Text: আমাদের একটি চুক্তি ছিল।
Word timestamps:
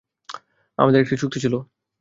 আমাদের 0.77 1.01
একটি 1.01 1.15
চুক্তি 1.17 1.37
ছিল। 1.39 1.53